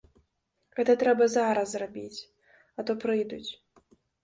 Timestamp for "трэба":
1.03-1.27